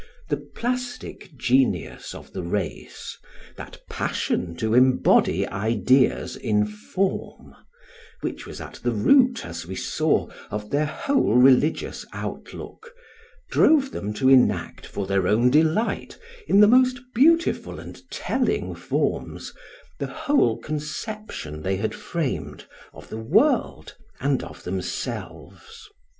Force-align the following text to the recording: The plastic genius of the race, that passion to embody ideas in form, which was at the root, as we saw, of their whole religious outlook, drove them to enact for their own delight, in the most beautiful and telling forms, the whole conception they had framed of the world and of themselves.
The 0.29 0.37
plastic 0.55 1.29
genius 1.37 2.15
of 2.15 2.33
the 2.33 2.41
race, 2.41 3.19
that 3.55 3.79
passion 3.87 4.55
to 4.55 4.73
embody 4.73 5.45
ideas 5.45 6.35
in 6.35 6.65
form, 6.65 7.53
which 8.21 8.47
was 8.47 8.59
at 8.59 8.79
the 8.81 8.93
root, 8.93 9.45
as 9.45 9.67
we 9.67 9.75
saw, 9.75 10.27
of 10.49 10.71
their 10.71 10.87
whole 10.87 11.35
religious 11.35 12.03
outlook, 12.13 12.95
drove 13.51 13.91
them 13.91 14.11
to 14.15 14.27
enact 14.27 14.87
for 14.87 15.05
their 15.05 15.27
own 15.27 15.51
delight, 15.51 16.17
in 16.47 16.61
the 16.61 16.67
most 16.67 16.99
beautiful 17.13 17.79
and 17.79 18.01
telling 18.09 18.73
forms, 18.73 19.53
the 19.99 20.07
whole 20.07 20.57
conception 20.57 21.61
they 21.61 21.75
had 21.75 21.93
framed 21.93 22.65
of 22.91 23.09
the 23.09 23.19
world 23.19 23.95
and 24.19 24.41
of 24.41 24.63
themselves. 24.63 25.87